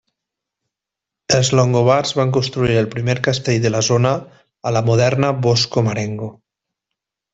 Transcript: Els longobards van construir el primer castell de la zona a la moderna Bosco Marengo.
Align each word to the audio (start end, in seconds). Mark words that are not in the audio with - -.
Els 1.39 1.51
longobards 1.59 2.15
van 2.19 2.33
construir 2.37 2.79
el 2.81 2.89
primer 2.95 3.15
castell 3.27 3.61
de 3.67 3.73
la 3.75 3.83
zona 3.89 4.15
a 4.71 4.73
la 4.79 4.83
moderna 4.89 5.31
Bosco 5.45 5.85
Marengo. 5.91 6.33